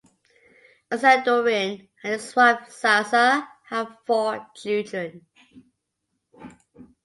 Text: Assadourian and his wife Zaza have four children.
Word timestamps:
Assadourian 0.91 1.87
and 2.03 2.13
his 2.13 2.35
wife 2.35 2.71
Zaza 2.71 3.47
have 3.67 3.95
four 4.07 4.47
children. 4.55 5.27